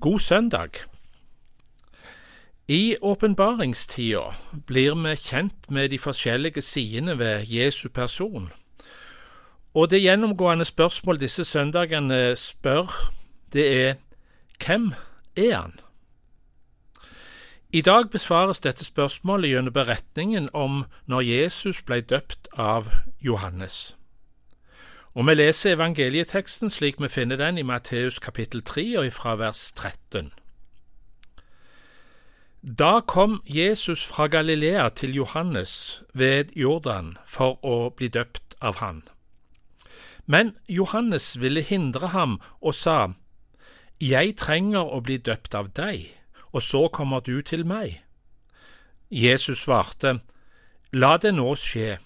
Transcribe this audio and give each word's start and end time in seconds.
God 0.00 0.18
søndag. 0.18 0.68
I 2.68 2.96
åpenbaringstida 3.02 4.36
blir 4.66 4.94
vi 4.94 5.14
kjent 5.16 5.70
med 5.70 5.88
de 5.90 5.98
forskjellige 5.98 6.62
sidene 6.62 7.18
ved 7.18 7.42
Jesu 7.50 7.88
person, 7.88 8.52
og 9.74 9.90
det 9.90 10.02
gjennomgående 10.02 10.64
spørsmål 10.64 11.20
disse 11.20 11.44
søndagene 11.44 12.36
spør, 12.36 13.10
det 13.52 13.66
er 13.86 13.94
hvem 14.66 14.92
er 15.36 15.56
han? 15.56 15.80
I 17.72 17.80
dag 17.80 18.10
besvares 18.10 18.60
dette 18.60 18.84
spørsmålet 18.84 19.50
gjennom 19.50 19.72
beretningen 19.72 20.48
om 20.54 20.84
når 21.06 21.20
Jesus 21.20 21.82
ble 21.82 22.00
døpt 22.00 22.48
av 22.54 22.86
Johannes. 23.20 23.97
Og 25.18 25.26
vi 25.26 25.34
leser 25.34 25.72
evangelieteksten 25.74 26.70
slik 26.70 27.00
vi 27.02 27.08
finner 27.10 27.40
den 27.40 27.56
i 27.58 27.64
Matteus 27.66 28.20
kapittel 28.22 28.62
3 28.62 28.84
og 29.00 29.06
ifra 29.08 29.32
vers 29.34 29.72
13. 29.74 30.30
Da 32.62 33.00
kom 33.00 33.42
Jesus 33.42 34.06
fra 34.06 34.28
Galilea 34.30 34.88
til 34.88 35.14
Johannes 35.14 36.02
ved 36.14 36.54
Jordan 36.54 37.16
for 37.26 37.58
å 37.66 37.90
bli 37.90 38.06
døpt 38.14 38.54
av 38.62 38.78
han. 38.78 39.02
Men 40.26 40.54
Johannes 40.68 41.40
ville 41.42 41.66
hindre 41.66 42.14
ham 42.14 42.38
og 42.60 42.74
sa, 42.74 43.10
Jeg 43.98 44.36
trenger 44.36 44.86
å 44.86 45.00
bli 45.00 45.16
døpt 45.18 45.54
av 45.54 45.74
deg, 45.74 46.14
og 46.52 46.62
så 46.62 46.88
kommer 46.88 47.20
du 47.20 47.42
til 47.42 47.66
meg. 47.66 48.04
Jesus 49.10 49.66
svarte, 49.66 50.20
La 50.92 51.16
det 51.16 51.34
nå 51.34 51.54
skje 51.58 51.98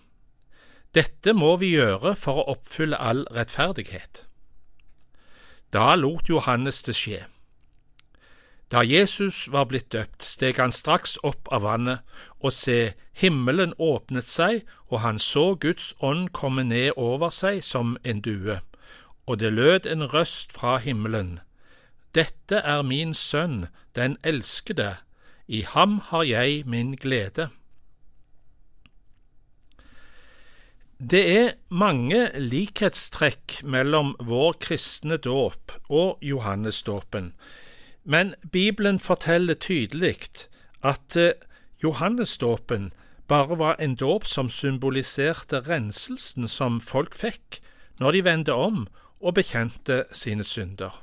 dette 0.95 1.32
må 1.32 1.56
vi 1.56 1.73
gjøre 1.73 2.12
for 2.20 2.42
å 2.42 2.48
oppfylle 2.52 2.98
all 3.00 3.24
rettferdighet. 3.33 4.27
Da 5.73 5.95
lot 5.96 6.28
Johannes 6.28 6.83
det 6.84 6.95
skje. 6.98 7.23
Da 8.72 8.83
Jesus 8.84 9.47
var 9.53 9.66
blitt 9.69 9.91
døpt, 9.92 10.25
steg 10.25 10.56
han 10.61 10.72
straks 10.72 11.19
opp 11.25 11.48
av 11.53 11.64
vannet, 11.64 12.00
og 12.41 12.53
se, 12.56 12.92
himmelen 13.12 13.72
åpnet 13.77 14.28
seg, 14.28 14.66
og 14.89 15.00
han 15.00 15.19
så 15.20 15.55
Guds 15.61 15.94
ånd 16.00 16.31
komme 16.36 16.64
ned 16.64 16.92
over 16.97 17.33
seg 17.33 17.61
som 17.64 17.97
en 18.05 18.20
due, 18.25 18.61
og 19.28 19.41
det 19.41 19.53
lød 19.53 19.88
en 19.88 20.05
røst 20.12 20.53
fra 20.53 20.78
himmelen. 20.81 21.41
Dette 22.16 22.61
er 22.61 22.84
min 22.84 23.12
sønn, 23.16 23.69
den 23.97 24.16
elskede, 24.25 24.97
i 25.48 25.64
ham 25.69 26.00
har 26.09 26.25
jeg 26.25 26.64
min 26.66 26.97
glede. 26.97 27.48
Det 31.11 31.22
er 31.36 31.55
mange 31.67 32.28
likhetstrekk 32.39 33.56
mellom 33.67 34.12
vår 34.22 34.53
kristne 34.62 35.17
dåp 35.19 35.72
og 35.91 36.22
Johannesdåpen, 36.22 37.33
men 38.05 38.34
Bibelen 38.53 39.00
forteller 39.03 39.59
tydelig 39.59 40.31
at 40.78 41.17
eh, 41.17 41.34
Johannesdåpen 41.83 42.92
bare 43.27 43.59
var 43.59 43.77
en 43.83 43.97
dåp 43.98 44.31
som 44.31 44.48
symboliserte 44.48 45.64
renselsen 45.67 46.47
som 46.47 46.81
folk 46.81 47.19
fikk 47.19 47.59
når 47.98 48.12
de 48.12 48.25
vendte 48.25 48.55
om 48.55 48.87
og 49.19 49.34
bekjente 49.34 50.05
sine 50.12 50.47
synder. 50.47 51.03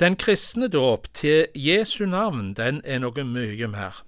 Den 0.00 0.16
kristne 0.16 0.68
dåp 0.68 1.12
til 1.12 1.46
Jesu 1.54 2.06
navn 2.06 2.54
den 2.56 2.80
er 2.84 3.04
noe 3.04 3.24
mye 3.24 3.68
mer. 3.68 4.00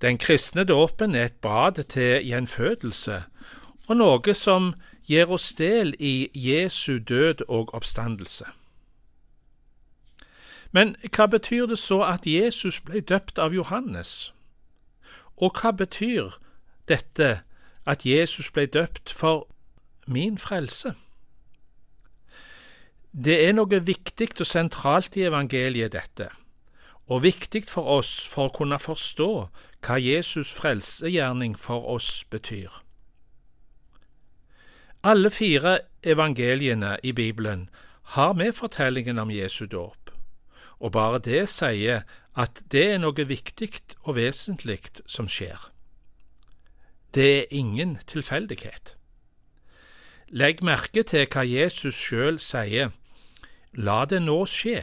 Den 0.00 0.18
kristne 0.18 0.64
dåpen 0.64 1.14
er 1.14 1.24
et 1.24 1.40
bad 1.40 1.84
til 1.84 2.26
gjenfødelse, 2.26 3.22
og 3.88 3.96
noe 3.96 4.34
som 4.34 4.74
gir 5.08 5.30
oss 5.32 5.52
del 5.56 5.94
i 5.98 6.28
Jesu 6.34 6.98
død 6.98 7.46
og 7.48 7.74
oppstandelse. 7.74 8.44
Men 10.72 10.96
hva 11.14 11.26
betyr 11.26 11.66
det 11.70 11.78
så 11.78 12.02
at 12.04 12.26
Jesus 12.26 12.80
ble 12.84 13.00
døpt 13.00 13.38
av 13.38 13.54
Johannes? 13.54 14.34
Og 15.36 15.56
hva 15.56 15.72
betyr 15.72 16.36
dette 16.88 17.40
at 17.86 18.06
Jesus 18.06 18.50
ble 18.50 18.66
døpt 18.66 19.12
for 19.12 19.46
min 20.06 20.36
frelse? 20.38 20.92
Det 23.16 23.38
er 23.46 23.54
noe 23.56 23.80
viktig 23.80 24.34
og 24.40 24.46
sentralt 24.46 25.16
i 25.16 25.24
evangeliet, 25.24 25.94
dette, 25.94 26.28
og 27.06 27.22
viktig 27.22 27.64
for 27.70 27.86
oss 27.98 28.26
for 28.28 28.48
å 28.48 28.54
kunne 28.56 28.78
forstå 28.82 29.30
hva 29.86 29.98
Jesus' 30.02 30.54
frelsegjerning 30.56 31.54
for 31.58 31.86
oss 31.94 32.24
betyr. 32.30 32.82
Alle 35.06 35.30
fire 35.30 35.78
evangeliene 36.02 36.96
i 37.02 37.12
Bibelen 37.12 37.68
har 38.16 38.32
med 38.32 38.52
fortellingen 38.52 39.18
om 39.18 39.30
Jesu 39.30 39.66
dåp, 39.66 40.10
og 40.78 40.92
bare 40.92 41.18
det 41.18 41.48
sier 41.48 42.02
at 42.34 42.62
det 42.72 42.84
er 42.92 42.98
noe 42.98 43.26
viktig 43.28 43.70
og 44.02 44.16
vesentlig 44.16 44.82
som 45.06 45.28
skjer. 45.28 45.70
Det 47.14 47.38
er 47.38 47.46
ingen 47.50 47.98
tilfeldighet. 48.06 48.96
Legg 50.28 50.62
merke 50.62 51.02
til 51.06 51.28
hva 51.30 51.46
Jesus 51.46 51.94
sjøl 51.94 52.40
sier, 52.42 52.90
la 53.72 54.04
det 54.04 54.20
nå 54.26 54.42
skje. 54.50 54.82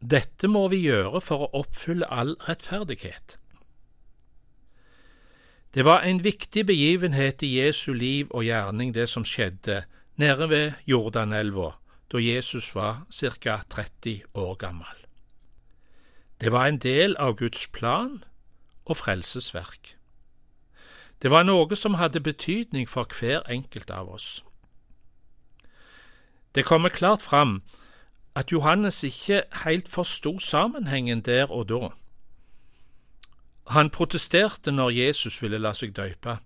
Dette 0.00 0.48
må 0.48 0.68
vi 0.68 0.82
gjøre 0.84 1.20
for 1.24 1.46
å 1.46 1.62
oppfylle 1.62 2.08
all 2.12 2.36
rettferdighet. 2.48 3.38
Det 5.74 5.84
var 5.84 6.04
en 6.08 6.22
viktig 6.24 6.66
begivenhet 6.66 7.42
i 7.42 7.58
Jesu 7.58 7.92
liv 7.92 8.30
og 8.30 8.44
gjerning, 8.44 8.94
det 8.94 9.08
som 9.08 9.24
skjedde 9.24 9.84
nede 10.16 10.48
ved 10.48 10.72
Jordanelva 10.86 11.74
da 12.12 12.20
Jesus 12.22 12.74
var 12.74 13.04
ca. 13.10 13.60
30 13.68 14.22
år 14.34 14.54
gammel. 14.56 14.96
Det 16.40 16.52
var 16.52 16.66
en 16.66 16.78
del 16.78 17.16
av 17.16 17.36
Guds 17.36 17.66
plan 17.66 18.24
og 18.84 18.96
frelsesverk. 18.96 19.96
Det 21.22 21.30
var 21.30 21.44
noe 21.48 21.76
som 21.76 21.96
hadde 21.96 22.20
betydning 22.20 22.88
for 22.88 23.08
hver 23.08 23.42
enkelt 23.48 23.90
av 23.90 24.08
oss. 24.12 24.44
Det 26.54 26.64
kommer 26.64 26.88
klart 26.88 27.22
fram 27.22 27.62
at 28.36 28.52
Johannes 28.52 29.02
ikke 29.04 29.42
helt 29.64 29.88
forsto 29.88 30.38
sammenhengen 30.38 31.20
der 31.20 31.52
og 31.52 31.68
da. 31.68 31.88
Han 33.66 33.90
protesterte 33.90 34.72
når 34.72 34.90
Jesus 34.90 35.42
ville 35.42 35.58
la 35.58 35.72
seg 35.74 35.96
døype. 35.96 36.36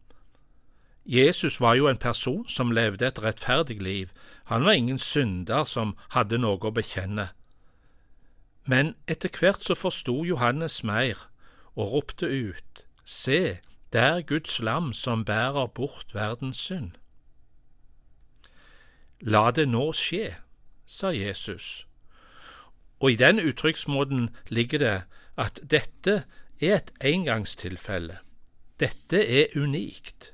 Jesus 1.05 1.61
var 1.61 1.75
jo 1.75 1.89
en 1.89 1.99
person 1.99 2.49
som 2.49 2.71
levde 2.71 3.07
et 3.07 3.23
rettferdig 3.23 3.83
liv, 3.83 4.09
han 4.45 4.65
var 4.65 4.73
ingen 4.73 4.99
synder 4.99 5.65
som 5.65 5.97
hadde 6.15 6.39
noe 6.39 6.59
å 6.63 6.71
bekjenne. 6.75 7.29
Men 8.67 8.95
etter 9.09 9.31
hvert 9.35 9.65
så 9.65 9.75
forsto 9.75 10.23
Johannes 10.25 10.83
mer 10.85 11.27
og 11.75 11.93
ropte 11.93 12.27
ut, 12.27 12.87
Se, 13.05 13.59
det 13.93 14.01
er 14.01 14.23
Guds 14.23 14.61
lam 14.63 14.93
som 14.93 15.25
bærer 15.25 15.67
bort 15.67 16.15
verdens 16.15 16.59
synd. 16.63 16.93
La 19.21 19.51
det 19.51 19.67
nå 19.69 19.91
skje, 19.93 20.37
sa 20.91 21.13
Jesus, 21.15 21.87
og 23.01 23.13
i 23.13 23.17
den 23.17 23.41
uttrykksmåten 23.41 24.29
ligger 24.49 24.79
det 24.79 24.97
at 25.39 25.61
dette 25.71 26.25
er 26.61 26.77
et 26.77 26.93
engangstilfelle. 27.01 28.19
Dette 28.81 29.21
er 29.41 29.57
unikt. 29.57 30.33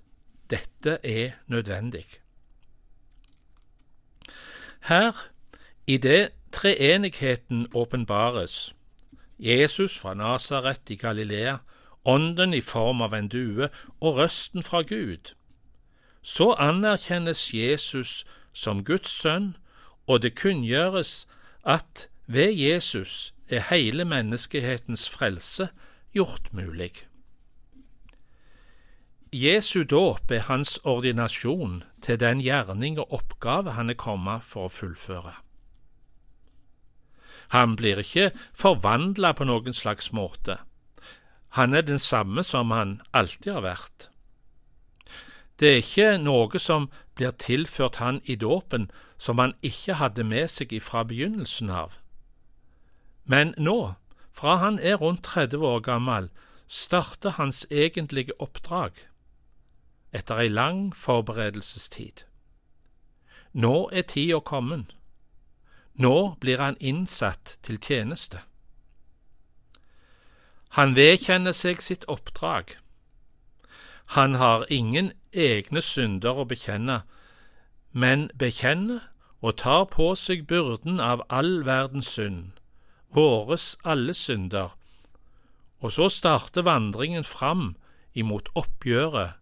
Dette 0.51 0.99
er 1.03 1.31
nødvendig. 1.47 2.07
Her, 4.81 5.13
i 5.87 5.97
det 5.97 6.31
treenigheten 6.53 7.67
åpenbares, 7.75 8.75
Jesus 9.39 9.99
fra 9.99 10.15
Nasaret 10.15 10.91
i 10.91 10.97
Galilea, 10.97 11.57
Ånden 12.07 12.55
i 12.55 12.61
form 12.61 13.01
av 13.03 13.15
en 13.15 13.29
due 13.29 13.67
og 14.01 14.17
røsten 14.17 14.63
fra 14.63 14.83
Gud, 14.87 15.33
så 16.23 16.53
anerkjennes 16.53 17.55
Jesus 17.55 18.25
som 18.53 18.85
Guds 18.85 19.11
sønn, 19.11 19.57
og 20.07 20.23
det 20.23 20.37
kunngjøres 20.39 21.27
at 21.65 22.09
ved 22.27 22.53
Jesus 22.53 23.35
er 23.49 23.67
hele 23.71 24.05
menneskehetens 24.05 25.09
frelse 25.11 25.69
gjort 26.15 26.53
mulig. 26.53 26.93
Jesu 29.33 29.83
dåp 29.85 30.31
er 30.31 30.47
hans 30.47 30.79
ordinasjon 30.85 31.83
til 32.03 32.21
den 32.21 32.41
gjerning 32.41 32.99
og 32.99 33.13
oppgave 33.13 33.75
han 33.77 33.91
er 33.91 33.99
kommet 33.99 34.47
for 34.47 34.67
å 34.67 34.73
fullføre. 34.73 35.35
Han 37.55 37.77
blir 37.79 38.01
ikke 38.03 38.31
forvandla 38.55 39.33
på 39.37 39.47
noen 39.47 39.75
slags 39.75 40.13
måte. 40.13 40.59
Han 41.59 41.75
er 41.75 41.87
den 41.87 41.99
samme 42.03 42.43
som 42.45 42.71
han 42.75 43.01
alltid 43.13 43.53
har 43.59 43.67
vært. 43.67 44.09
Det 45.61 45.69
er 45.69 45.83
ikke 45.83 46.09
noe 46.21 46.59
som 46.61 46.91
blir 47.17 47.33
tilført 47.41 48.01
han 48.03 48.21
i 48.25 48.37
dåpen 48.37 48.91
som 49.19 49.39
han 49.39 49.55
ikke 49.63 49.97
hadde 50.01 50.25
med 50.25 50.49
seg 50.53 50.75
fra 50.83 51.05
begynnelsen 51.05 51.71
av. 51.71 51.99
Men 53.25 53.55
nå, 53.59 53.95
fra 54.33 54.57
han 54.63 54.79
er 54.79 55.01
rundt 55.01 55.25
30 55.25 55.65
år 55.65 55.81
gammel, 55.81 56.31
starter 56.69 57.31
hans 57.31 57.67
egentlige 57.71 58.35
oppdrag 58.43 59.07
etter 60.17 60.41
ei 60.41 60.49
lang 60.49 60.95
forberedelsestid. 60.97 62.25
Nå 63.53 63.89
er 63.93 64.03
tida 64.03 64.41
kommet. 64.41 64.95
Nå 65.95 66.37
blir 66.41 66.61
han 66.61 66.77
innsatt 66.81 67.57
til 67.63 67.81
tjeneste. 67.81 68.43
Han 70.77 70.97
vedkjenner 70.97 71.57
seg 71.57 71.81
sitt 71.81 72.05
oppdrag. 72.09 72.77
Han 74.17 74.35
har 74.35 74.67
ingen 74.71 75.13
egne 75.33 75.83
synder 75.83 76.43
å 76.43 76.45
bekjenne, 76.49 77.03
men 77.97 78.27
bekjenner 78.39 79.07
og 79.41 79.57
tar 79.63 79.87
på 79.89 80.11
seg 80.21 80.45
byrden 80.51 81.01
av 81.01 81.23
all 81.33 81.63
verdens 81.65 82.11
synd, 82.13 82.53
våres 83.09 83.71
alle 83.85 84.13
synder, 84.15 84.75
og 85.81 85.95
så 85.97 86.11
starter 86.13 86.67
vandringen 86.69 87.25
fram 87.25 87.71
imot 88.13 88.53
oppgjøret 88.55 89.41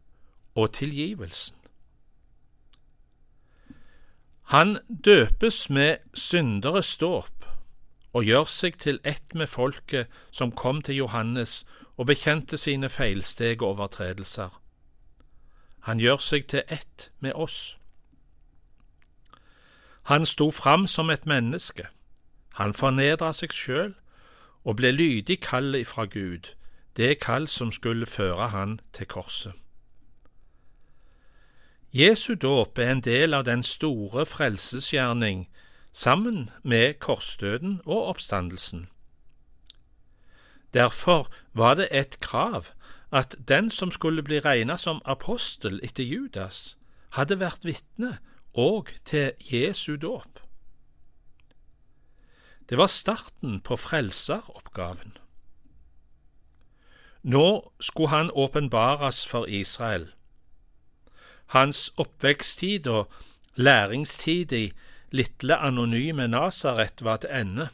og 0.54 0.72
tilgivelsen. 0.78 1.58
Han 4.54 4.78
døpes 4.86 5.70
med 5.70 5.96
synderes 6.14 6.96
dåp 7.00 7.46
og 8.12 8.26
gjør 8.28 8.50
seg 8.50 8.76
til 8.78 9.00
ett 9.02 9.34
med 9.34 9.50
folket 9.50 10.10
som 10.30 10.52
kom 10.52 10.82
til 10.82 11.02
Johannes 11.02 11.64
og 11.96 12.06
bekjente 12.06 12.58
sine 12.60 12.90
feilsteg 12.92 13.62
og 13.62 13.74
overtredelser. 13.74 14.52
Han 15.88 15.98
gjør 15.98 16.22
seg 16.22 16.46
til 16.46 16.62
ett 16.68 17.10
med 17.18 17.34
oss. 17.34 17.78
Han 20.04 20.26
sto 20.26 20.50
fram 20.50 20.86
som 20.86 21.10
et 21.10 21.26
menneske. 21.26 21.86
Han 22.54 22.74
fornedra 22.74 23.32
seg 23.32 23.52
sjøl 23.52 23.94
og 24.64 24.76
ble 24.76 24.92
lydig 24.92 25.40
kallet 25.40 25.88
fra 25.88 26.04
Gud, 26.04 26.52
det 26.96 27.18
kall 27.20 27.48
som 27.48 27.72
skulle 27.72 28.06
føre 28.06 28.48
han 28.48 28.80
til 28.92 29.06
korset. 29.06 29.52
Jesu 31.92 32.34
dåp 32.34 32.78
er 32.78 32.90
en 32.90 33.00
del 33.00 33.34
av 33.34 33.44
den 33.44 33.62
store 33.62 34.26
frelsesgjerning 34.26 35.48
sammen 35.92 36.50
med 36.62 36.98
korsdøden 36.98 37.80
og 37.84 38.06
oppstandelsen. 38.14 38.88
Derfor 40.74 41.30
var 41.52 41.74
det 41.74 41.88
et 41.90 42.20
krav 42.20 42.66
at 43.12 43.36
den 43.48 43.70
som 43.70 43.90
skulle 43.90 44.22
bli 44.22 44.40
regnet 44.40 44.80
som 44.80 45.02
apostel 45.04 45.80
etter 45.82 46.02
Judas, 46.02 46.76
hadde 47.10 47.38
vært 47.38 47.62
vitne 47.62 48.18
òg 48.54 48.94
til 49.04 49.32
Jesu 49.40 49.96
dåp. 49.96 50.40
Det 52.68 52.78
var 52.78 52.86
starten 52.86 53.60
på 53.60 53.76
frelseroppgaven. 53.76 55.16
Nå 57.22 57.72
skulle 57.80 58.08
han 58.08 58.30
åpenbares 58.30 59.26
for 59.26 59.44
Israel 59.48 60.12
hans 61.54 61.92
oppveksttid 61.96 62.86
og 62.86 63.08
læringstid 63.54 64.52
i 64.52 64.72
lille 65.10 65.56
anonyme 65.56 66.28
Nasaret 66.28 67.04
var 67.04 67.16
til 67.16 67.30
ende. 67.32 67.68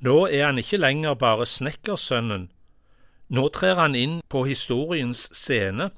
Nå 0.00 0.26
er 0.26 0.46
han 0.46 0.58
ikke 0.58 0.76
lenger 0.76 1.14
bare 1.14 1.46
snekkersønnen, 1.46 2.50
nå 3.28 3.48
trer 3.48 3.74
han 3.74 3.94
inn 3.94 4.20
på 4.28 4.44
historiens 4.48 5.28
scene 5.36 5.90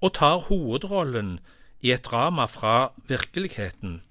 og 0.00 0.14
tar 0.18 0.40
hovedrollen 0.48 1.38
i 1.84 1.92
et 1.92 2.04
drama 2.04 2.46
fra 2.48 2.92
virkeligheten, 3.08 4.02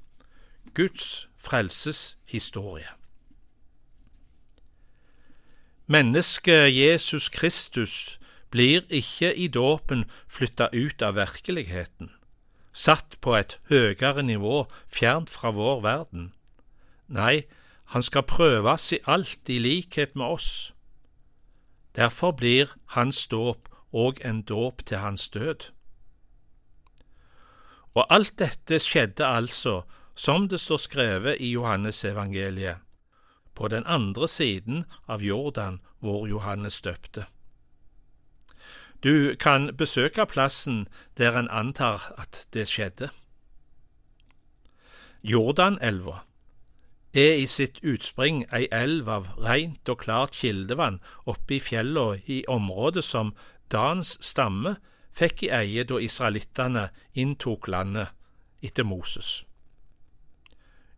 Guds 0.74 1.30
frelseshistorie. 1.38 2.88
Mennesket 5.86 6.76
Jesus 6.76 7.30
Kristus 7.30 8.20
blir 8.50 8.86
ikke 8.90 9.34
i 9.36 9.48
dåpen 9.48 10.06
flytta 10.28 10.70
ut 10.74 11.02
av 11.02 11.18
virkeligheten, 11.18 12.12
satt 12.74 13.18
på 13.22 13.34
et 13.42 13.58
høyere 13.74 14.22
nivå 14.24 14.68
fjernt 14.86 15.34
fra 15.34 15.50
vår 15.50 15.82
verden. 15.82 16.32
Nei, 17.10 17.44
han 17.90 18.06
skal 18.06 18.30
prøves 18.30 18.92
i 18.94 19.02
alt 19.06 19.50
i 19.50 19.58
likhet 19.58 20.16
med 20.16 20.26
oss. 20.26 20.74
Derfor 21.96 22.38
blir 22.38 22.78
hans 22.94 23.28
dåp 23.28 23.70
òg 23.94 24.22
en 24.22 24.42
dåp 24.42 24.86
til 24.86 24.98
hans 24.98 25.30
død. 25.30 25.74
Og 27.94 28.06
alt 28.10 28.40
dette 28.40 28.80
skjedde 28.82 29.26
altså, 29.26 29.82
som 30.16 30.48
det 30.50 30.60
står 30.60 30.78
skrevet 30.78 31.38
i 31.40 31.52
Johannes 31.54 32.04
evangeliet, 32.06 32.78
på 33.56 33.68
den 33.68 33.86
andre 33.86 34.28
siden 34.28 34.86
av 35.08 35.22
Jordan 35.22 35.80
hvor 36.00 36.28
Johannes 36.28 36.82
døpte. 36.82 37.26
Du 39.04 39.36
kan 39.36 39.76
besøke 39.78 40.26
plassen 40.26 40.88
der 41.18 41.38
en 41.38 41.50
antar 41.52 42.14
at 42.18 42.48
det 42.54 42.68
skjedde. 42.68 43.10
Jordanelva 45.24 46.24
er 47.14 47.36
i 47.38 47.46
sitt 47.46 47.78
utspring 47.84 48.46
ei 48.52 48.66
elv 48.72 49.10
av 49.10 49.28
rent 49.38 49.90
og 49.90 50.00
klart 50.02 50.34
kildevann 50.40 51.02
oppe 51.30 51.58
i 51.58 51.60
fjella 51.60 52.16
i 52.26 52.44
området 52.48 53.04
som 53.04 53.36
Dans 53.72 54.18
stamme 54.22 54.76
fikk 55.14 55.46
i 55.46 55.52
eie 55.54 55.86
da 55.88 56.00
israelittene 56.02 56.90
inntok 57.14 57.70
landet 57.70 58.14
etter 58.64 58.88
Moses. 58.88 59.44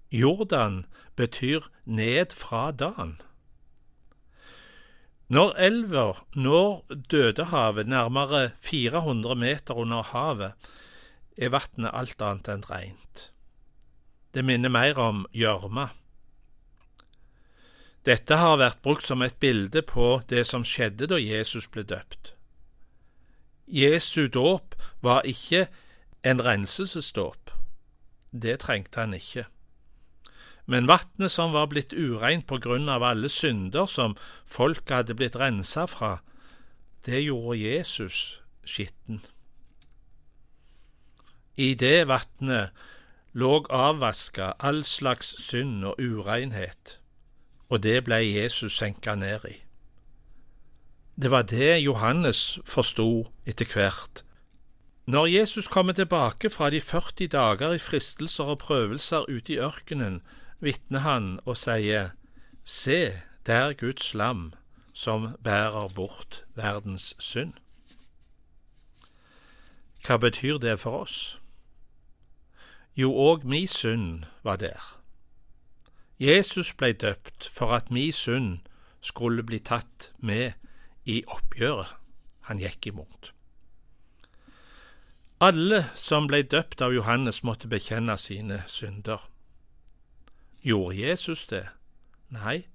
Jordan 0.10 0.86
betyr 1.16 1.68
ned 1.86 2.34
fra 2.34 2.72
Dan. 2.72 3.18
Når 5.28 5.56
elva 5.58 6.12
når 6.36 6.86
Dødehavet 7.12 7.88
nærmere 7.88 8.52
400 8.62 9.36
meter 9.36 9.74
under 9.74 10.04
havet, 10.04 10.54
er 11.38 11.50
vannet 11.50 11.92
alt 11.92 12.22
annet 12.22 12.50
enn 12.54 12.68
rent. 12.70 13.30
Det 14.32 14.46
minner 14.46 14.70
mer 14.70 15.00
om 15.02 15.26
gjørme. 15.34 15.90
Dette 18.06 18.38
har 18.38 18.60
vært 18.62 18.84
brukt 18.86 19.08
som 19.08 19.26
et 19.26 19.40
bilde 19.42 19.82
på 19.82 20.22
det 20.30 20.46
som 20.46 20.64
skjedde 20.64 21.10
da 21.10 21.18
Jesus 21.18 21.66
ble 21.74 21.84
døpt. 21.84 22.35
Jesu 23.68 24.28
dåp 24.28 24.76
var 25.02 25.26
ikke 25.26 25.68
en 26.24 26.46
renselsesdåp. 26.46 27.52
Det 28.32 28.60
trengte 28.60 29.00
han 29.00 29.14
ikke 29.14 29.46
men 30.66 30.88
vatnet 30.90 31.32
som 31.32 31.54
var 31.54 31.70
blitt 31.70 31.94
ureint 31.94 32.48
på 32.50 32.58
grunn 32.62 32.90
av 32.90 33.06
alle 33.06 33.30
synder 33.30 33.90
som 33.90 34.18
folket 34.50 34.96
hadde 34.98 35.18
blitt 35.18 35.38
rensa 35.38 35.86
fra, 35.90 36.18
det 37.06 37.22
gjorde 37.22 37.60
Jesus 37.62 38.40
skitten. 38.66 39.22
I 41.56 41.74
det 41.78 42.08
vatnet 42.10 42.74
lå 43.38 43.62
avvaska 43.70 44.56
all 44.60 44.82
slags 44.84 45.36
synd 45.46 45.86
og 45.86 46.02
urenhet, 46.02 46.98
og 47.70 47.84
det 47.86 48.02
ble 48.08 48.24
Jesus 48.26 48.76
senka 48.80 49.16
ned 49.16 49.46
i. 49.52 49.56
Det 51.22 51.32
var 51.32 51.42
det 51.42 51.78
Johannes 51.78 52.60
forsto 52.66 53.32
etter 53.46 53.66
hvert. 53.74 54.24
Når 55.08 55.26
Jesus 55.26 55.68
kommer 55.68 55.94
tilbake 55.94 56.50
fra 56.50 56.70
de 56.70 56.82
40 56.82 57.28
dager 57.28 57.74
i 57.74 57.80
fristelser 57.80 58.44
og 58.44 58.58
prøvelser 58.58 59.30
ute 59.30 59.54
i 59.54 59.60
ørkenen, 59.60 60.22
vitner 60.60 61.00
han 61.00 61.40
og 61.46 61.58
sier, 61.58 62.10
Se, 62.66 63.22
det 63.46 63.56
er 63.56 63.74
Guds 63.74 64.14
lam 64.14 64.54
som 64.94 65.38
bærer 65.44 65.88
bort 65.96 66.44
verdens 66.56 67.16
synd. 67.20 67.54
Hva 70.06 70.18
betyr 70.18 70.58
det 70.58 70.80
for 70.80 71.00
oss? 71.06 71.40
Jo, 72.96 73.14
òg 73.14 73.46
mi 73.46 73.68
synd 73.68 74.24
var 74.44 74.56
der. 74.56 75.00
Jesus 76.20 76.74
blei 76.74 76.92
døpt 76.92 77.50
for 77.54 77.76
at 77.76 77.92
mi 77.92 78.12
synd 78.12 78.60
skulle 79.02 79.44
bli 79.44 79.60
tatt 79.60 80.12
med 80.18 80.52
i 81.06 81.24
oppgjøret 81.28 81.96
han 82.50 82.60
gikk 82.62 82.88
imot. 82.92 83.32
Alle 85.42 85.86
som 85.96 86.28
blei 86.28 86.42
døpt 86.42 86.82
av 86.82 86.94
Johannes, 86.94 87.44
måtte 87.44 87.68
bekjenne 87.68 88.18
sine 88.18 88.64
synder. 88.68 89.30
Gjorde 90.62 90.96
Jesus 90.96 91.46
det? 91.46 91.66
Nei, 92.30 92.66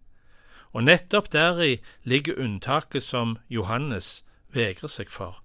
og 0.72 0.84
nettopp 0.84 1.32
deri 1.32 1.80
ligger 2.04 2.38
unntaket 2.38 3.02
som 3.02 3.38
Johannes 3.48 4.24
vegrer 4.52 4.88
seg 4.88 5.10
for. 5.10 5.42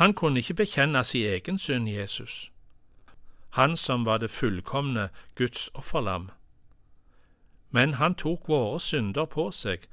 Han 0.00 0.14
kunne 0.14 0.42
ikke 0.42 0.54
bekjenne 0.64 1.04
sin 1.04 1.26
egen 1.30 1.58
synd, 1.58 1.88
Jesus, 1.88 2.50
han 3.50 3.76
som 3.76 4.06
var 4.06 4.18
det 4.18 4.30
fullkomne 4.30 5.08
Guds 5.34 5.70
offerlam. 5.74 6.30
Men 7.70 7.94
han 7.94 8.14
tok 8.14 8.48
våre 8.48 8.80
synder 8.80 9.24
på 9.30 9.50
seg 9.50 9.86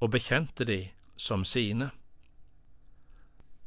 og 0.00 0.10
bekjente 0.10 0.64
de 0.64 0.90
som 1.18 1.44
sine. 1.44 1.90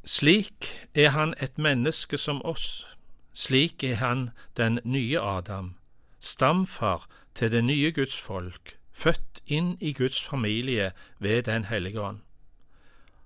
Slik 0.05 0.87
er 0.95 1.09
han 1.09 1.35
et 1.41 1.57
menneske 1.57 2.17
som 2.17 2.41
oss, 2.45 2.87
slik 3.33 3.83
er 3.83 3.95
han 3.95 4.29
den 4.57 4.79
nye 4.83 5.19
Adam 5.19 5.75
stamfar 6.21 7.09
til 7.35 7.51
det 7.51 7.63
nye 7.63 7.91
Guds 7.91 8.21
folk, 8.21 8.77
født 8.91 9.41
inn 9.45 9.77
i 9.81 9.93
Guds 9.93 10.23
familie 10.23 10.91
ved 11.19 11.43
Den 11.43 11.65
hellige 11.65 12.01
ånd. 12.01 12.19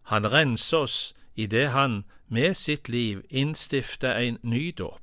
Han 0.03 0.31
renser 0.33 0.77
oss 0.77 1.15
idet 1.35 1.69
han 1.71 2.03
med 2.27 2.53
sitt 2.53 2.89
liv 2.89 3.21
innstifter 3.29 4.15
en 4.15 4.37
ny 4.41 4.75
dåp. 4.77 5.01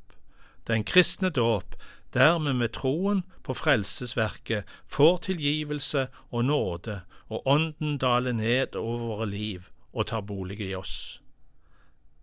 Den 0.66 0.84
kristne 0.84 1.30
dåp, 1.30 1.74
der 2.14 2.38
vi 2.38 2.52
med 2.52 2.68
troen 2.68 3.22
på 3.42 3.54
frelsesverket 3.54 4.64
får 4.86 5.16
tilgivelse 5.16 6.08
og 6.30 6.44
nåde, 6.44 7.00
og 7.28 7.46
Ånden 7.46 7.98
daler 7.98 8.32
ned 8.32 8.76
over 8.76 8.98
våre 8.98 9.26
liv 9.26 9.68
og 9.92 10.06
tar 10.06 10.20
bolig 10.20 10.60
i 10.60 10.74
oss. 10.74 11.22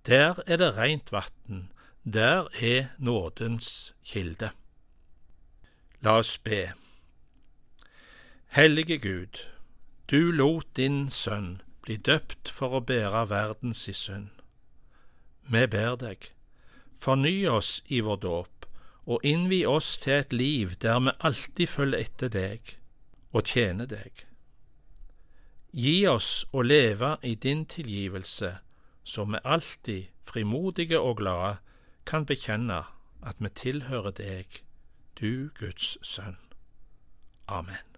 Der 0.06 0.42
er 0.48 0.58
det 0.58 0.78
rent 0.78 1.12
vann, 1.12 1.72
der 2.04 2.48
er 2.62 2.86
nådens 2.98 3.94
kilde. 4.06 4.50
La 6.02 6.18
oss 6.18 6.38
be. 6.38 6.72
Hellige 8.48 8.98
Gud, 8.98 9.46
du 10.12 10.32
lot 10.32 10.66
din 10.78 11.12
sønn 11.12 11.62
bli 11.82 11.98
døpt 11.98 12.50
for 12.50 12.78
å 12.78 12.80
bære 12.86 13.28
verdens 13.30 13.84
synd. 13.94 14.30
Vi 15.50 15.66
ber 15.68 15.96
deg, 16.02 16.32
forny 17.02 17.48
oss 17.48 17.84
i 17.88 18.00
vår 18.06 18.20
dåp, 18.26 18.59
og 19.10 19.26
innvi 19.26 19.64
oss 19.66 19.96
til 19.98 20.20
et 20.22 20.34
liv 20.34 20.76
der 20.84 21.00
vi 21.02 21.16
alltid 21.20 21.68
følger 21.68 22.06
etter 22.06 22.34
deg 22.34 22.76
og 23.34 23.50
tjener 23.50 23.90
deg. 23.90 24.26
Gi 25.74 25.98
oss 26.10 26.46
å 26.54 26.62
leve 26.66 27.16
i 27.26 27.36
din 27.36 27.66
tilgivelse, 27.70 28.56
så 29.04 29.26
vi 29.26 29.42
alltid, 29.44 30.10
frimodige 30.26 31.02
og 31.02 31.18
glade, 31.22 31.58
kan 32.06 32.26
bekjenne 32.26 32.84
at 33.22 33.38
vi 33.42 33.54
tilhører 33.54 34.16
deg, 34.18 34.64
du 35.20 35.50
Guds 35.60 35.98
sønn. 36.02 36.38
Amen. 37.48 37.89